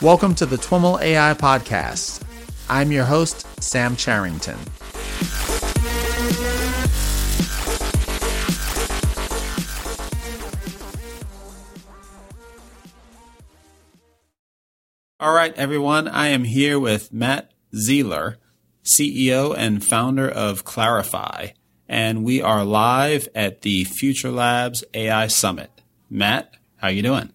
[0.00, 2.22] Welcome to the TWIML AI Podcast.
[2.70, 4.56] I'm your host, Sam Charrington.
[15.18, 16.06] All right, everyone.
[16.06, 18.36] I am here with Matt Zeiler,
[18.84, 21.54] CEO and founder of Clarifai,
[21.88, 25.72] and we are live at the Future Labs AI Summit.
[26.08, 27.32] Matt, how are you doing?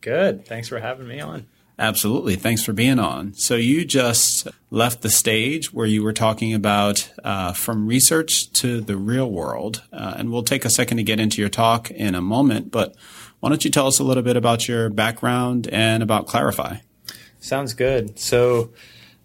[0.00, 0.46] Good.
[0.46, 1.46] Thanks for having me on.
[1.78, 2.36] Absolutely.
[2.36, 3.34] Thanks for being on.
[3.34, 8.80] So you just left the stage where you were talking about uh, from research to
[8.80, 12.14] the real world, uh, and we'll take a second to get into your talk in
[12.14, 12.70] a moment.
[12.70, 12.94] But
[13.40, 16.80] why don't you tell us a little bit about your background and about Clarifai?
[17.40, 18.18] Sounds good.
[18.18, 18.70] So,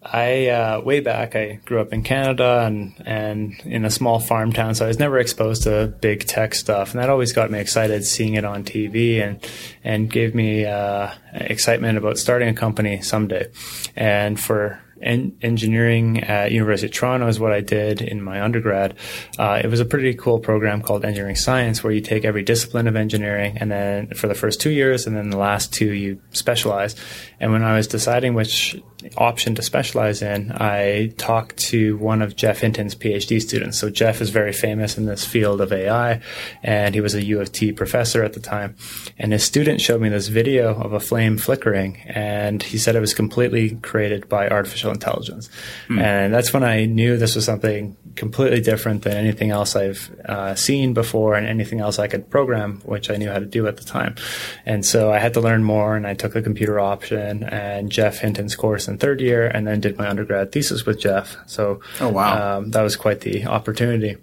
[0.04, 4.52] I uh, way back I grew up in Canada and and in a small farm
[4.52, 7.60] town, so I was never exposed to big tech stuff, and that always got me
[7.60, 9.40] excited seeing it on TV and
[9.84, 13.46] and gave me uh, excitement about starting a company someday.
[13.94, 18.94] And for en- engineering at University of Toronto is what I did in my undergrad.
[19.38, 22.88] Uh, it was a pretty cool program called engineering science where you take every discipline
[22.88, 26.20] of engineering and then for the first two years and then the last two you
[26.30, 26.94] specialize.
[27.40, 28.80] And when I was deciding which
[29.16, 33.78] option to specialize in, I talked to one of Geoff Hinton's PhD students.
[33.78, 36.20] So Geoff is very famous in this field of AI,
[36.62, 38.76] and he was a U of T professor at the time.
[39.18, 43.00] And his student showed me this video of a flame flickering, and he said it
[43.00, 45.50] was completely created by artificial intelligence.
[45.88, 45.98] Hmm.
[45.98, 50.54] And that's when I knew this was something completely different than anything else I've uh,
[50.54, 53.76] seen before and anything else I could program, which I knew how to do at
[53.76, 54.16] the time.
[54.66, 58.18] And so I had to learn more, and I took a computer option and Geoff
[58.18, 61.36] Hinton's course in third year, and then did my undergrad thesis with Geoff.
[61.46, 64.16] So, oh wow, um, that was quite the opportunity.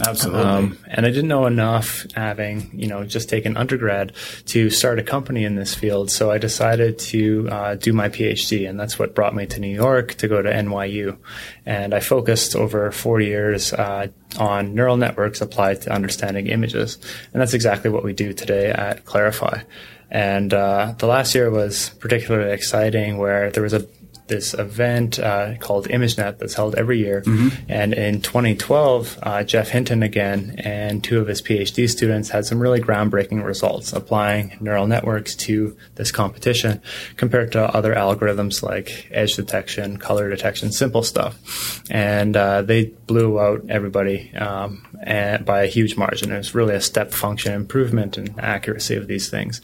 [0.00, 0.42] Absolutely.
[0.42, 4.12] Um, and I didn't know enough having, you know, just taken undergrad
[4.46, 6.10] to start a company in this field.
[6.10, 8.68] So I decided to uh, do my PhD.
[8.68, 11.16] And that's what brought me to New York to go to NYU.
[11.64, 16.98] And I focused over four years uh, on neural networks applied to understanding images.
[17.32, 19.64] And that's exactly what we do today at Clarifai.
[20.10, 23.86] And uh, the last year was particularly exciting where there was a
[24.26, 27.22] this event uh, called ImageNet that's held every year.
[27.22, 27.48] Mm-hmm.
[27.68, 32.58] And in 2012, uh, Geoff Hinton again and two of his PhD students had some
[32.58, 36.80] really groundbreaking results applying neural networks to this competition
[37.16, 41.82] compared to other algorithms like edge detection, color detection, simple stuff.
[41.90, 46.32] And uh, they blew out everybody um, and by a huge margin.
[46.32, 49.60] It was really a step function improvement in accuracy of these things.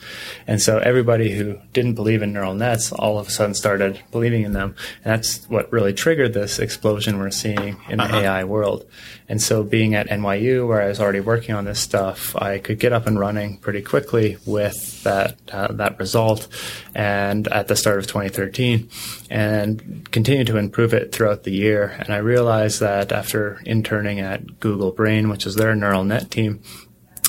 [0.47, 4.43] And so everybody who didn't believe in neural nets all of a sudden started believing
[4.43, 4.75] in them.
[5.05, 8.19] And that's what really triggered this explosion we're seeing in the uh-huh.
[8.19, 8.87] AI world.
[9.29, 12.79] And so being at NYU where I was already working on this stuff, I could
[12.79, 16.49] get up and running pretty quickly with that, uh, that result.
[16.95, 18.89] And at the start of 2013
[19.31, 21.97] and continue to improve it throughout the year.
[21.99, 26.63] And I realized that after interning at Google Brain, which is their neural net team,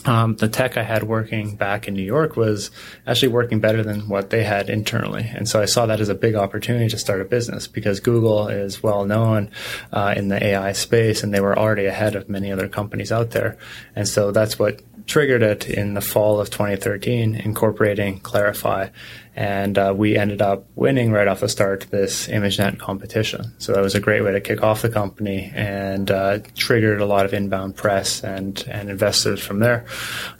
[0.06, 2.72] um, the tech I had working back in New York was
[3.06, 5.30] actually working better than what they had internally.
[5.34, 8.48] And so I saw that as a big opportunity to start a business because Google
[8.48, 9.52] is well known
[9.92, 13.32] uh, in the AI space and they were already ahead of many other companies out
[13.32, 13.58] there.
[13.96, 18.92] And so that's what triggered it in the fall of 2013, incorporating Clarifai
[19.36, 23.54] and uh, we ended up winning right off the start this ImageNet competition.
[23.60, 27.06] So that was a great way to kick off the company and uh, triggered a
[27.06, 29.86] lot of inbound press and and investors from there.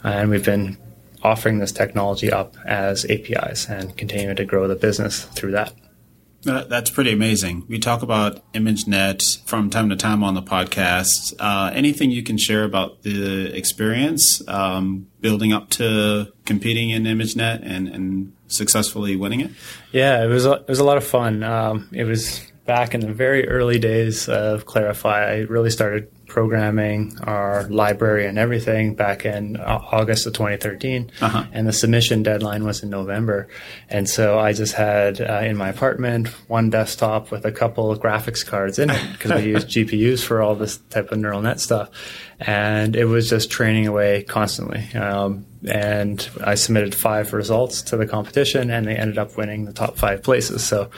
[0.04, 0.76] And we've been
[1.22, 5.72] offering this technology up as APIs and continuing to grow the business through that.
[6.44, 7.64] That's pretty amazing.
[7.68, 11.34] We talk about ImageNet from time to time on the podcast.
[11.38, 17.60] Uh, anything you can share about the experience um, building up to competing in ImageNet
[17.62, 19.50] and, and successfully winning it?
[19.92, 21.42] Yeah, it was a, it was a lot of fun.
[21.42, 25.28] Um, it was back in the very early days of Clarifai.
[25.28, 31.44] I really started programming our library and everything back in August of 2013, uh-huh.
[31.52, 33.48] and the submission deadline was in November.
[33.90, 37.98] And so I just had uh, in my apartment one desktop with a couple of
[38.00, 41.60] graphics cards in it because we use GPUs for all this type of neural net
[41.60, 41.90] stuff,
[42.44, 44.86] and it was just training away constantly.
[44.94, 49.72] Um, and I submitted five results to the competition, and they ended up winning the
[49.72, 50.64] top five places.
[50.64, 50.90] So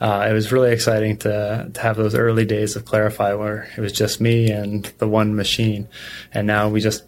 [0.00, 3.80] uh, it was really exciting to to have those early days of Clarifai where it
[3.80, 5.88] was just me and the one machine,
[6.32, 7.04] and now we just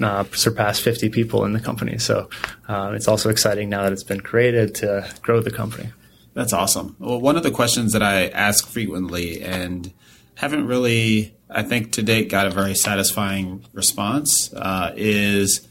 [0.00, 1.98] uh, surpassed 50 people in the company.
[1.98, 2.30] So
[2.68, 5.90] uh, it's also exciting now that it's been created to grow the company.
[6.34, 6.96] That's awesome.
[6.98, 9.92] Well, one of the questions that I ask frequently and
[10.36, 15.68] haven't really, I think, to date got a very satisfying response uh, is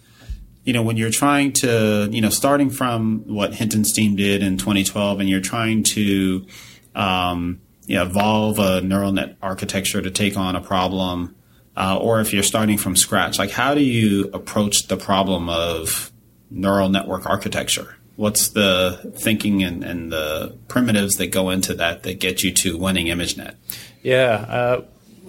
[0.67, 4.57] you know, when you're trying to, you know, starting from what Hinton's team did in
[4.57, 6.45] 2012, and you're trying to,
[6.93, 11.37] um, you know, evolve a neural net architecture to take on a problem,
[11.77, 16.11] uh, or if you're starting from scratch, like how do you approach the problem of
[16.51, 17.95] neural network architecture?
[18.17, 22.77] What's the thinking and, and the primitives that go into that that get you to
[22.77, 23.55] winning ImageNet?
[24.03, 24.81] Yeah, uh,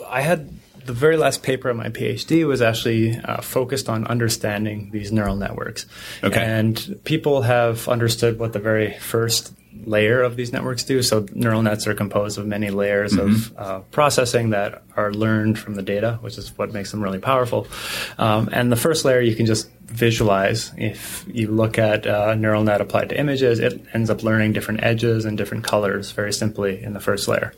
[0.06, 0.50] I had
[0.84, 5.36] the very last paper of my PhD was actually uh, focused on understanding these neural
[5.36, 5.84] networks.
[6.24, 6.40] Okay.
[6.40, 9.52] And people have understood what the very first
[9.84, 11.02] layer of these networks do.
[11.02, 13.28] So neural nets are composed of many layers mm-hmm.
[13.28, 17.18] of uh, processing that are learned from the data, which is what makes them really
[17.18, 17.66] powerful.
[18.18, 20.70] Um, and the first layer you can just visualize.
[20.76, 24.82] If you look at a neural net applied to images, it ends up learning different
[24.82, 27.54] edges and different colors very simply in the first layer.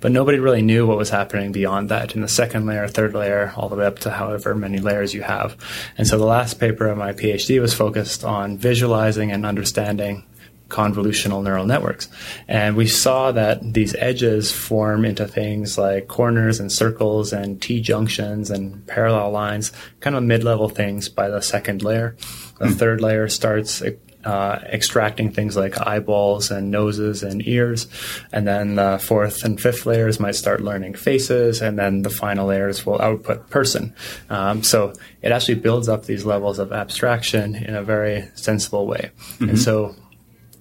[0.00, 3.52] But nobody really knew what was happening beyond that in the second layer, third layer,
[3.56, 5.56] all the way up to however many layers you have.
[5.98, 10.24] And so the last paper of my PhD was focused on visualizing and understanding
[10.68, 12.08] convolutional neural networks.
[12.48, 17.80] And we saw that these edges form into things like corners and circles and T
[17.80, 22.16] junctions and parallel lines, kind of mid level things by the second layer.
[22.58, 22.74] The mm.
[22.74, 23.82] third layer starts
[24.24, 27.86] uh, extracting things like eyeballs and noses and ears.
[28.32, 31.60] And then the fourth and fifth layers might start learning faces.
[31.60, 33.94] And then the final layers will output person.
[34.30, 39.10] Um, so it actually builds up these levels of abstraction in a very sensible way.
[39.34, 39.50] Mm-hmm.
[39.50, 39.94] And so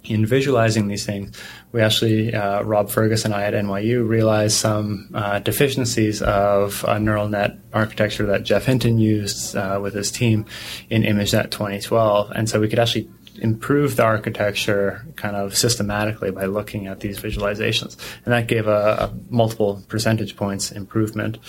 [0.03, 1.38] in visualizing these things,
[1.71, 7.00] we actually, uh, Rob Fergus and I at NYU realized some uh, deficiencies of a
[7.00, 10.45] neural net architecture that Geoff Hinton used uh, with his team
[10.89, 12.31] in ImageNet 2012.
[12.35, 13.09] And so we could actually
[13.39, 17.97] improve the architecture kind of systematically by looking at these visualizations.
[18.25, 21.39] And that gave a, a multiple percentage points improvement.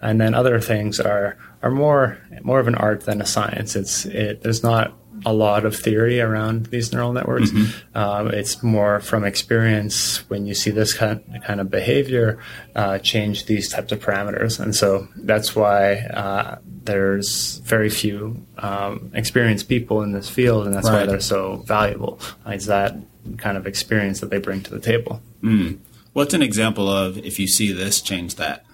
[0.00, 3.74] And then other things are, are more, more of an art than a science.
[3.74, 7.50] It's, it, there's not a lot of theory around these neural networks.
[7.50, 7.98] Mm-hmm.
[7.98, 12.38] Um, it's more from experience when you see this kind kind of behavior
[12.74, 19.10] uh, change these types of parameters, and so that's why uh, there's very few um,
[19.14, 21.00] experienced people in this field, and that's right.
[21.00, 22.20] why they're so valuable.
[22.46, 22.96] It's that
[23.38, 25.22] kind of experience that they bring to the table.
[25.42, 25.78] Mm.
[26.12, 28.64] What's an example of if you see this, change that?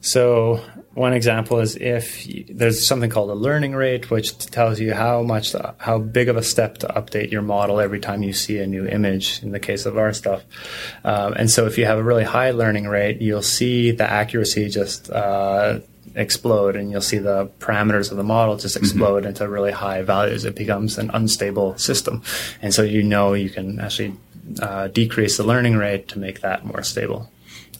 [0.00, 0.64] So
[1.00, 5.22] one example is if you, there's something called a learning rate, which tells you how
[5.22, 8.66] much, how big of a step to update your model every time you see a
[8.66, 9.42] new image.
[9.42, 10.44] In the case of our stuff,
[11.02, 14.68] um, and so if you have a really high learning rate, you'll see the accuracy
[14.68, 15.80] just uh,
[16.14, 18.84] explode, and you'll see the parameters of the model just mm-hmm.
[18.84, 19.28] explode mm-hmm.
[19.28, 20.44] into really high values.
[20.44, 22.22] It becomes an unstable system,
[22.60, 24.16] and so you know you can actually
[24.60, 27.30] uh, decrease the learning rate to make that more stable.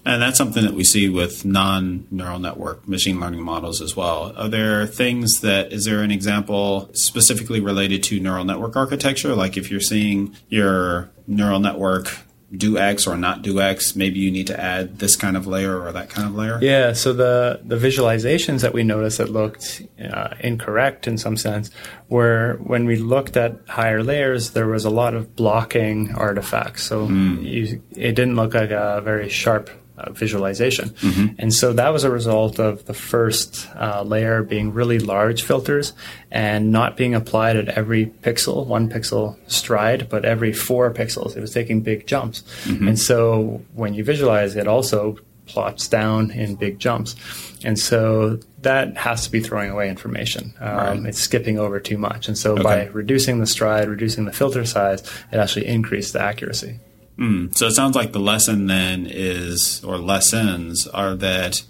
[0.04, 4.32] And that's something that we see with non neural network machine learning models as well.
[4.36, 9.34] Are there things that, is there an example specifically related to neural network architecture?
[9.34, 12.10] Like if you're seeing your neural network
[12.52, 15.80] do X or not do X, maybe you need to add this kind of layer
[15.80, 16.58] or that kind of layer?
[16.60, 21.70] Yeah, so the, the visualizations that we noticed that looked uh, incorrect in some sense
[22.08, 26.82] were when we looked at higher layers, there was a lot of blocking artifacts.
[26.82, 27.42] So mm.
[27.42, 29.70] you, it didn't look like a very sharp
[30.00, 30.90] uh, visualization.
[30.90, 31.34] Mm-hmm.
[31.38, 35.92] And so that was a result of the first uh, layer being really large filters
[36.30, 41.36] and not being applied at every pixel, one pixel stride, but every four pixels.
[41.36, 42.42] It was taking big jumps.
[42.64, 42.88] Mm-hmm.
[42.88, 47.16] And so when you visualize, it also plots down in big jumps.
[47.64, 50.54] And so that has to be throwing away information.
[50.60, 51.06] Um, right.
[51.06, 52.28] It's skipping over too much.
[52.28, 52.62] And so okay.
[52.62, 56.78] by reducing the stride, reducing the filter size, it actually increased the accuracy.
[57.20, 57.54] Mm.
[57.54, 61.62] So it sounds like the lesson then is, or lessons are that,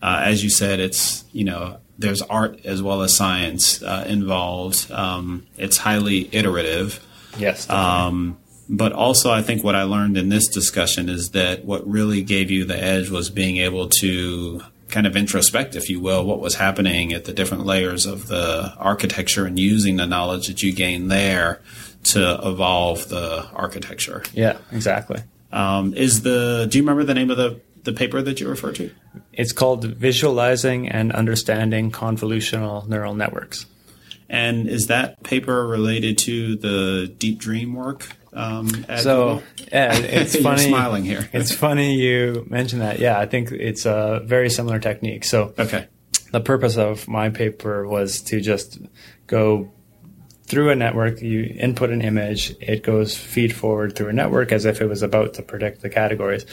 [0.00, 4.90] uh, as you said, it's you know there's art as well as science uh, involved.
[4.90, 7.04] Um, it's highly iterative.
[7.38, 7.68] Yes.
[7.68, 12.22] Um, but also, I think what I learned in this discussion is that what really
[12.22, 16.40] gave you the edge was being able to kind of introspect, if you will, what
[16.40, 20.72] was happening at the different layers of the architecture and using the knowledge that you
[20.72, 21.60] gained there
[22.04, 24.22] to evolve the architecture.
[24.32, 25.20] Yeah, exactly.
[25.52, 28.72] Um, is the do you remember the name of the the paper that you refer
[28.72, 28.90] to?
[29.32, 33.66] It's called Visualizing and Understanding Convolutional Neural Networks.
[34.28, 38.06] And is that paper related to the Deep Dream work?
[38.32, 38.68] Um,
[38.98, 40.62] so yeah, it's funny.
[40.68, 41.28] smiling here.
[41.32, 42.98] it's funny you mentioned that.
[42.98, 45.24] Yeah, I think it's a very similar technique.
[45.24, 45.86] So okay,
[46.32, 48.78] the purpose of my paper was to just
[49.28, 49.70] go
[50.46, 54.66] through a network, you input an image, it goes feed forward through a network as
[54.66, 56.44] if it was about to predict the categories.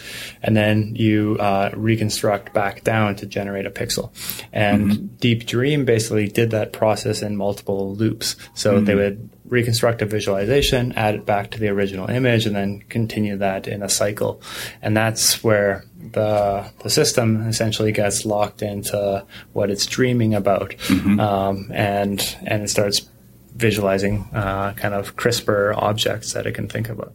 [0.42, 4.12] And then you uh, reconstruct back down to generate a pixel.
[4.54, 5.06] And mm-hmm.
[5.18, 8.38] Deep Dream basically did that process in multiple loops.
[8.54, 8.86] So mm-hmm.
[8.86, 13.38] they would reconstruct a visualization, add it back to the original image, and then continue
[13.38, 14.42] that in a cycle.
[14.82, 15.84] And that's where
[16.14, 21.20] the the system essentially gets locked into what it's dreaming about, mm-hmm.
[21.20, 23.11] um, and and it starts
[23.56, 27.14] visualizing uh, kind of crisper objects that it can think about.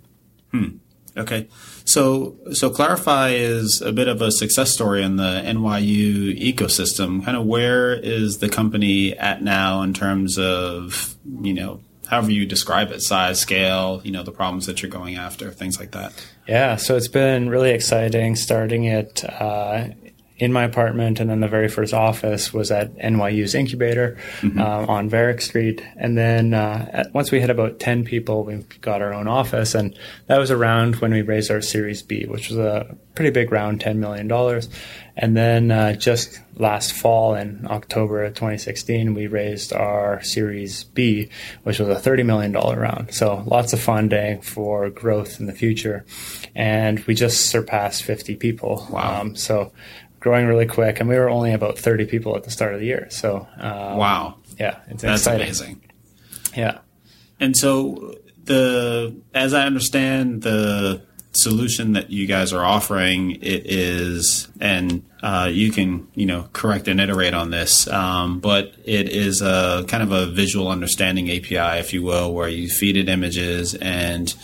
[0.53, 0.79] Hmm.
[1.17, 1.49] Okay.
[1.85, 7.25] So, so Clarifai is a bit of a success story in the NYU ecosystem.
[7.25, 12.45] Kind of where is the company at now in terms of, you know, however you
[12.45, 16.13] describe it, size, scale, you know, the problems that you're going after, things like that?
[16.47, 16.77] Yeah.
[16.77, 19.89] So it's been really exciting starting it uh,
[20.39, 24.61] in my apartment, and then the very first office was at NYU's incubator mm-hmm.
[24.61, 25.83] uh, on Varick Street.
[25.97, 29.75] And then uh, at, once we had about 10 people, we got our own office.
[29.75, 33.51] And that was around when we raised our Series B, which was a pretty big
[33.51, 34.31] round, $10 million.
[35.17, 41.31] And then uh, just last fall in October of 2016, we raised our Series B,
[41.63, 43.15] which was a $30 million round.
[43.15, 46.05] So lots of funding for growth in the future.
[46.55, 48.87] And we just surpassed 50 people.
[48.91, 49.23] Wow.
[49.23, 49.73] Um, so
[50.27, 52.87] growing really quick, and we were only about 30 people at the start of the
[52.87, 53.07] year.
[53.11, 55.43] So, um, wow, yeah, it's that's exciting.
[55.43, 55.81] amazing.
[56.57, 56.79] Yeah,
[57.39, 64.49] and so the as I understand the solution that you guys are offering it is
[64.59, 69.43] and uh, you can you know correct and iterate on this um, but it is
[69.43, 73.75] a kind of a visual understanding api if you will where you feed it images
[73.75, 74.35] and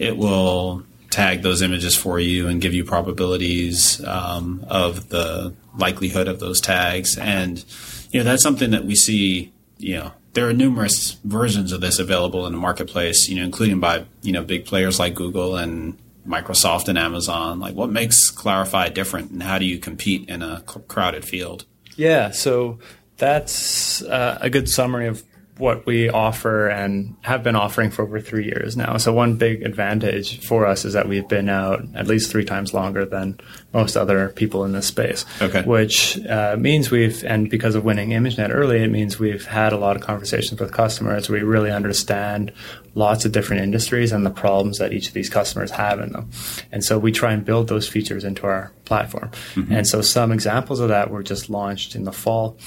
[0.00, 6.28] it will tag those images for you and give you probabilities um, of the likelihood
[6.28, 7.18] of those tags.
[7.18, 7.64] And
[8.10, 9.52] you know that's something that we see.
[9.78, 13.28] You know, there are numerous versions of this available in the marketplace.
[13.28, 17.60] You know, including by you know big players like Google and Microsoft and Amazon.
[17.60, 21.64] Like, what makes Clarifai different, and how do you compete in a crowded field?
[21.96, 22.78] Yeah, so
[23.16, 25.22] that's uh, a good summary of
[25.60, 28.96] what we offer and have been offering for over three years now.
[28.96, 32.74] So one big advantage for us is that we've been out at least three times
[32.74, 33.38] longer than
[33.72, 35.24] most other people in this space.
[35.40, 35.62] Okay.
[35.62, 39.76] Which uh, means we've, and because of winning ImageNet early, it means we've had a
[39.76, 41.28] lot of conversations with customers.
[41.28, 42.52] We really understand
[42.94, 46.30] lots of different industries and the problems that each of these customers have in them.
[46.72, 49.30] And so we try and build those features into our platform.
[49.54, 49.72] Mm-hmm.
[49.72, 52.58] And so some examples of that were just launched in the fall.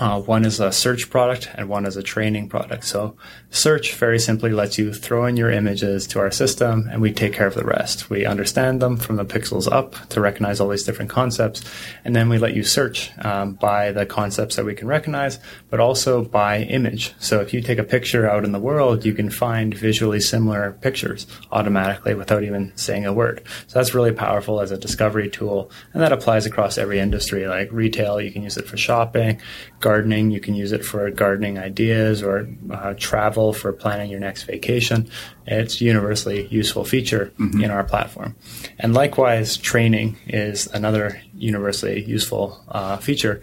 [0.00, 2.84] Uh, one is a search product and one is a training product.
[2.84, 3.16] So
[3.50, 7.32] search very simply lets you throw in your images to our system and we take
[7.32, 8.10] care of the rest.
[8.10, 11.62] We understand them from the pixels up to recognize all these different concepts.
[12.04, 15.38] And then we let you search um, by the concepts that we can recognize,
[15.70, 17.14] but also by image.
[17.20, 20.72] So if you take a picture out in the world, you can find visually similar
[20.80, 23.42] pictures automatically without even saying a word.
[23.68, 25.70] So that's really powerful as a discovery tool.
[25.92, 28.20] And that applies across every industry like retail.
[28.20, 29.40] You can use it for shopping
[29.84, 30.30] gardening.
[30.30, 35.10] You can use it for gardening ideas or uh, travel for planning your next vacation.
[35.46, 37.62] It's a universally useful feature mm-hmm.
[37.62, 38.34] in our platform.
[38.78, 43.42] And likewise, training is another universally useful uh, feature.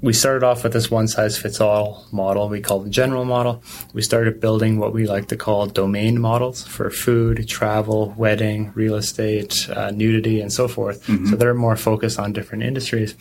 [0.00, 3.62] We started off with this one size fits all model we call the general model.
[3.92, 8.96] We started building what we like to call domain models for food, travel, wedding, real
[8.96, 11.06] estate, uh, nudity, and so forth.
[11.06, 11.26] Mm-hmm.
[11.26, 13.14] So they're more focused on different industries.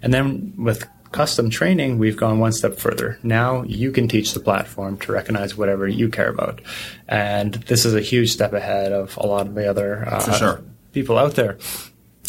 [0.00, 3.18] And then with custom training, we've gone one step further.
[3.22, 6.60] Now you can teach the platform to recognize whatever you care about.
[7.06, 10.62] And this is a huge step ahead of a lot of the other uh, sure.
[10.92, 11.58] people out there.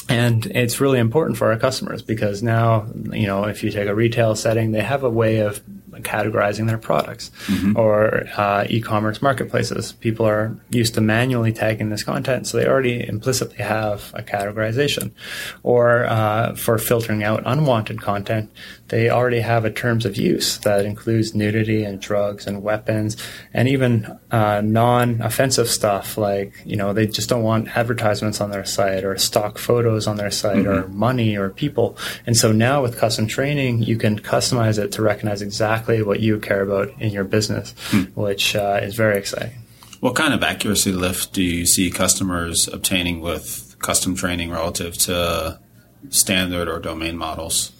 [0.07, 3.93] And it's really important for our customers because now, you know, if you take a
[3.93, 5.61] retail setting, they have a way of
[6.03, 7.77] categorizing their products mm-hmm.
[7.77, 9.93] or uh, e-commerce marketplaces.
[9.93, 15.11] People are used to manually tagging this content, so they already implicitly have a categorization.
[15.63, 18.51] Or uh, for filtering out unwanted content,
[18.89, 23.15] they already have a terms of use that includes nudity and drugs and weapons
[23.53, 28.65] and even uh, non-offensive stuff like you know they just don't want advertisements on their
[28.65, 30.85] site or stock photos on their site mm-hmm.
[30.85, 31.97] or money or people.
[32.25, 36.19] And so now with custom training, you can customize it to recognize exactly exactly what
[36.19, 38.03] you care about in your business, hmm.
[38.15, 39.57] which uh, is very exciting.
[39.99, 45.59] What kind of accuracy lift do you see customers obtaining with custom training relative to
[46.09, 47.71] standard or domain models?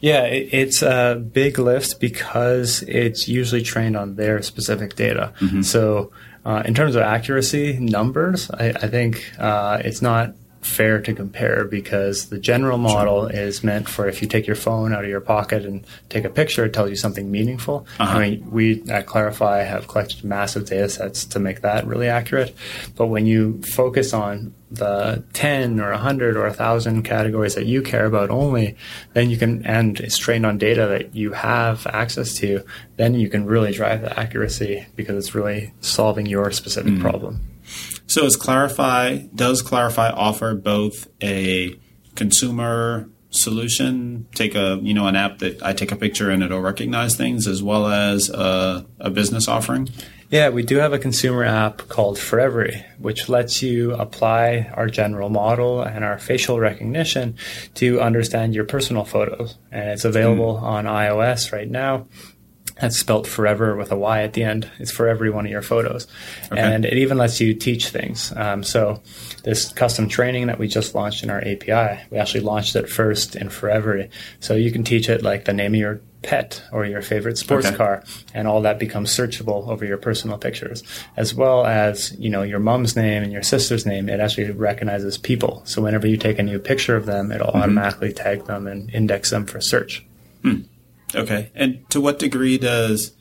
[0.00, 5.32] Yeah, it's a big lift because it's usually trained on their specific data.
[5.40, 5.62] Mm-hmm.
[5.62, 6.12] So,
[6.44, 11.64] uh, in terms of accuracy numbers, I, I think uh, it's not fair to compare
[11.64, 13.38] because the general model sure.
[13.38, 16.30] is meant for if you take your phone out of your pocket and take a
[16.30, 17.86] picture, it tells you something meaningful.
[17.98, 18.18] Uh-huh.
[18.18, 22.54] I mean, we at Clarifai have collected massive data sets to make that really accurate.
[22.96, 28.04] But when you focus on the 10 or 100 or 1,000 categories that you care
[28.04, 28.76] about only,
[29.14, 32.62] then you can, and it's trained on data that you have access to,
[32.96, 37.00] then you can really drive the accuracy because it's really solving your specific mm.
[37.00, 37.47] problem.
[38.08, 41.78] So is Clarifai, does Clarifai offer both a
[42.14, 46.62] consumer solution, take a, you know, an app that I take a picture and it'll
[46.62, 49.90] recognize things as well as a, a business offering?
[50.30, 55.28] Yeah, we do have a consumer app called Forevery, which lets you apply our general
[55.28, 57.36] model and our facial recognition
[57.74, 59.56] to understand your personal photos.
[59.70, 60.62] And it's available mm.
[60.62, 62.08] on iOS right now.
[62.80, 64.70] That's spelt forever with a Y at the end.
[64.78, 66.06] It's for every one of your photos.
[66.52, 66.60] Okay.
[66.60, 68.32] And it even lets you teach things.
[68.36, 69.02] Um, so
[69.44, 73.36] this custom training that we just launched in our API, we actually launched it first
[73.36, 74.10] in Forevery.
[74.40, 77.66] So you can teach it like the name of your pet or your favorite sports
[77.66, 77.76] okay.
[77.76, 78.02] car
[78.34, 80.82] and all that becomes searchable over your personal pictures
[81.16, 85.16] as well as you know your mom's name and your sister's name it actually recognizes
[85.16, 87.58] people so whenever you take a new picture of them it'll mm-hmm.
[87.58, 90.04] automatically tag them and index them for search
[90.42, 90.62] hmm.
[91.14, 91.50] Okay.
[91.54, 93.12] And to what degree does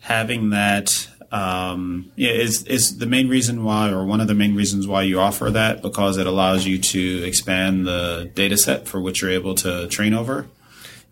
[0.00, 4.54] having that um, yeah, is is the main reason why, or one of the main
[4.54, 9.00] reasons why you offer that, because it allows you to expand the data set for
[9.00, 10.46] which you're able to train over.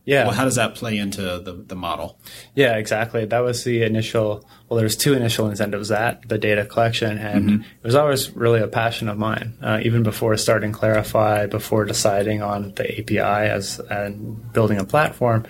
[0.05, 0.25] Yeah.
[0.25, 2.19] Well, how does that play into the, the model?
[2.55, 3.25] Yeah, exactly.
[3.25, 7.61] That was the initial, well, there's two initial incentives that the data collection, and mm-hmm.
[7.61, 9.53] it was always really a passion of mine.
[9.61, 15.45] Uh, even before starting Clarifai, before deciding on the API as and building a platform,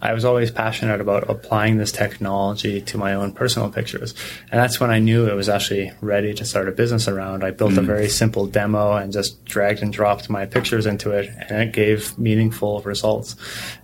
[0.00, 4.14] I was always passionate about applying this technology to my own personal pictures.
[4.52, 7.42] And that's when I knew it was actually ready to start a business around.
[7.42, 7.80] I built mm-hmm.
[7.80, 11.72] a very simple demo and just dragged and dropped my pictures into it, and it
[11.72, 13.34] gave meaningful results.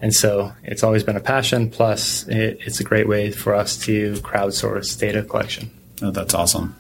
[0.01, 1.69] And so it's always been a passion.
[1.69, 5.71] Plus, it, it's a great way for us to crowdsource data collection.
[6.03, 6.77] Oh, that's awesome.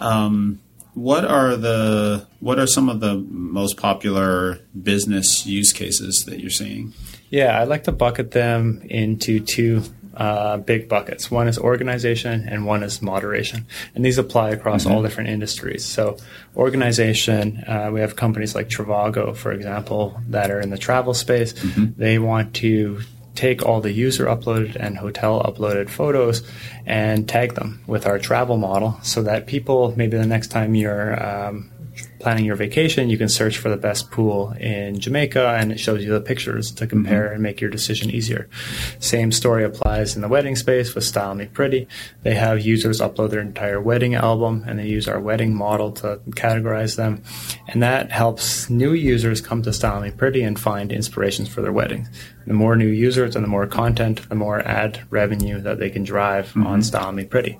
[0.00, 0.60] Um,
[0.94, 6.50] what are the what are some of the most popular business use cases that you're
[6.50, 6.92] seeing?
[7.30, 9.82] Yeah, I like to bucket them into two
[10.16, 11.30] uh, big buckets.
[11.30, 13.66] One is organization and one is moderation.
[13.94, 14.94] And these apply across mm-hmm.
[14.94, 15.84] all different industries.
[15.84, 16.16] So,
[16.56, 21.52] organization, uh, we have companies like Trivago, for example, that are in the travel space.
[21.54, 22.00] Mm-hmm.
[22.00, 23.00] They want to
[23.34, 26.42] take all the user uploaded and hotel uploaded photos
[26.86, 31.22] and tag them with our travel model so that people, maybe the next time you're
[31.22, 31.70] um,
[32.24, 36.02] planning your vacation, you can search for the best pool in Jamaica and it shows
[36.02, 37.34] you the pictures to compare mm-hmm.
[37.34, 38.48] and make your decision easier.
[38.98, 41.86] Same story applies in the wedding space with Style Me Pretty.
[42.22, 46.18] They have users upload their entire wedding album and they use our wedding model to
[46.30, 47.22] categorize them.
[47.68, 51.72] And that helps new users come to Style Me Pretty and find inspirations for their
[51.72, 52.08] wedding.
[52.46, 56.04] The more new users and the more content, the more ad revenue that they can
[56.04, 56.66] drive mm-hmm.
[56.66, 57.58] on Style Me Pretty.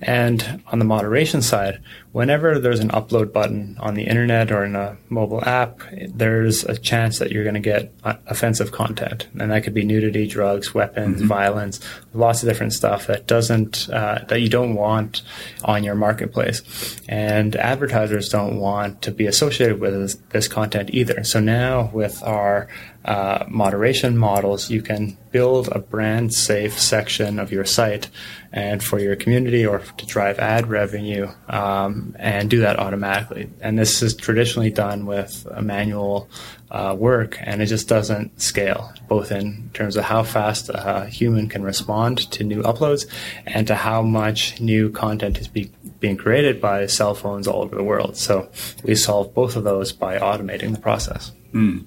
[0.00, 1.80] And on the moderation side,
[2.12, 6.76] whenever there's an upload button on the internet or in a mobile app, there's a
[6.76, 9.28] chance that you're going to get offensive content.
[9.38, 11.28] And that could be nudity, drugs, weapons, mm-hmm.
[11.28, 11.80] violence,
[12.14, 15.22] lots of different stuff that doesn't, uh, that you don't want
[15.64, 16.62] on your marketplace.
[17.08, 21.24] And advertisers don't want to be associated with this, this content either.
[21.24, 22.68] So now with our
[23.08, 28.10] uh, moderation models, you can build a brand safe section of your site
[28.52, 33.50] and for your community or to drive ad revenue um, and do that automatically.
[33.60, 36.28] And this is traditionally done with manual
[36.70, 41.48] uh, work and it just doesn't scale, both in terms of how fast a human
[41.48, 43.06] can respond to new uploads
[43.46, 47.76] and to how much new content is be- being created by cell phones all over
[47.76, 48.16] the world.
[48.16, 48.50] So
[48.82, 51.32] we solve both of those by automating the process.
[51.52, 51.86] Mm.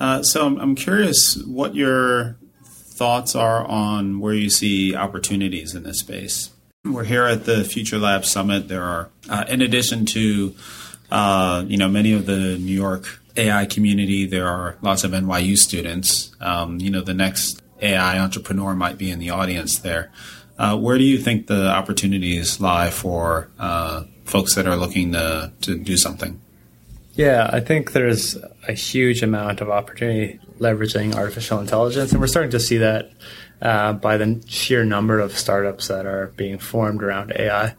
[0.00, 2.36] Uh, so I'm, I'm curious what your
[2.98, 6.50] thoughts are on where you see opportunities in this space.
[6.88, 8.68] We're here at the Future Lab Summit.
[8.68, 10.54] There are, uh, in addition to,
[11.10, 15.56] uh, you know, many of the New York AI community, there are lots of NYU
[15.56, 16.34] students.
[16.40, 20.10] Um, you know, the next AI entrepreneur might be in the audience there.
[20.58, 25.52] Uh, where do you think the opportunities lie for uh, folks that are looking to,
[25.60, 26.40] to do something?
[27.14, 32.52] Yeah, I think there's a huge amount of opportunity leveraging artificial intelligence, and we're starting
[32.52, 33.10] to see that
[33.60, 37.74] uh, by the sheer number of startups that are being formed around AI.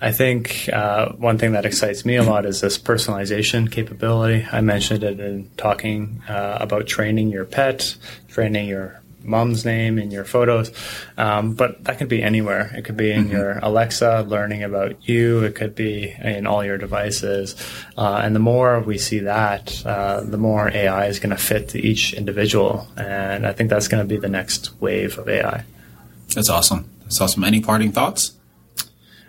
[0.00, 4.46] I think uh, one thing that excites me a lot is this personalization capability.
[4.50, 7.96] I mentioned it in talking uh, about training your pet,
[8.28, 10.70] training your mom's name in your photos,
[11.16, 12.72] um, but that could be anywhere.
[12.74, 13.32] It could be in mm-hmm.
[13.32, 15.42] your Alexa, learning about you.
[15.44, 17.56] It could be in all your devices.
[17.96, 21.70] Uh, and the more we see that, uh, the more AI is going to fit
[21.70, 22.86] to each individual.
[22.96, 25.64] And I think that's going to be the next wave of AI.
[26.34, 26.90] That's awesome.
[27.02, 27.44] That's awesome.
[27.44, 28.32] Any parting thoughts?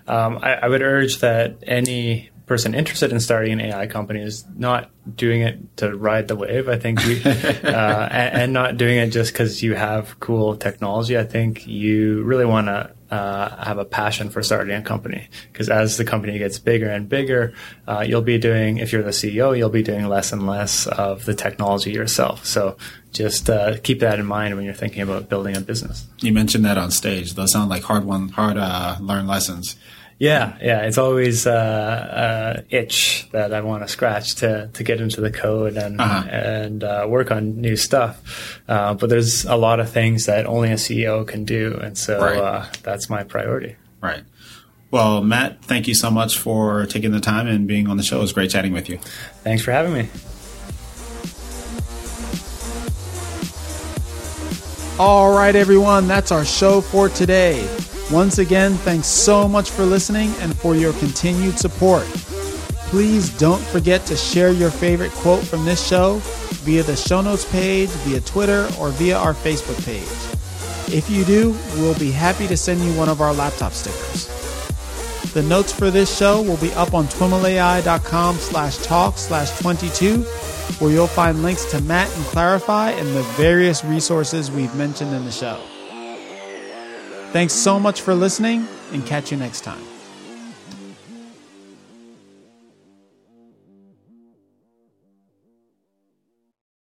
[0.08, 4.46] Um, I, I, would urge that any person interested in starting an AI company is
[4.56, 6.68] not doing it to ride the wave.
[6.68, 11.18] I think you, uh, and, and, not doing it just because you have cool technology.
[11.18, 15.70] I think you really want to uh, have a passion for starting a company because
[15.70, 17.54] as the company gets bigger and bigger,
[17.88, 21.26] uh, you'll be doing, if you're the CEO, you'll be doing less and less of
[21.26, 22.46] the technology yourself.
[22.46, 22.76] So
[23.12, 26.08] just uh, keep that in mind when you're thinking about building a business.
[26.20, 27.36] You mentioned that on stage.
[27.36, 29.76] Those sound like hard won, hard uh, learned lessons.
[30.20, 35.02] Yeah, yeah, it's always uh, uh, itch that I want to scratch to to get
[35.02, 36.30] into the code and uh-huh.
[36.30, 38.62] and uh, work on new stuff.
[38.68, 42.22] Uh, but there's a lot of things that only a CEO can do, and so
[42.22, 42.38] right.
[42.38, 43.76] Uh, that's my priority.
[44.02, 44.24] Right.
[44.92, 48.20] Well, Matt, thank you so much for taking the time and being on the show.
[48.20, 49.00] It was great chatting with you.
[49.44, 50.08] Thanks for having me.
[55.00, 57.68] All right, everyone, that's our show for today.
[58.12, 62.06] Once again, thanks so much for listening and for your continued support.
[62.90, 66.20] Please don't forget to share your favorite quote from this show
[66.64, 70.04] via the show notes page, via Twitter, or via our Facebook page.
[70.94, 74.28] If you do, we'll be happy to send you one of our laptop stickers.
[75.34, 80.22] The notes for this show will be up on twimlai.com slash talk slash 22,
[80.78, 85.26] where you'll find links to Matt and Clarifai and the various resources we've mentioned in
[85.26, 85.60] the show.
[87.34, 89.93] Thanks so much for listening and catch you next time.